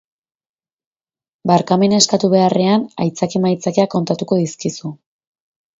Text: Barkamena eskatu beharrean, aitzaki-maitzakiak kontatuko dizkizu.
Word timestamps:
Barkamena 1.51 2.01
eskatu 2.05 2.31
beharrean, 2.35 2.89
aitzaki-maitzakiak 3.07 3.95
kontatuko 3.99 4.45
dizkizu. 4.45 4.99